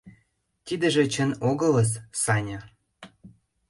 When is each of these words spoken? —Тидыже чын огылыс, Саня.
—Тидыже 0.65 1.03
чын 1.13 1.31
огылыс, 1.49 1.91
Саня. 2.21 2.59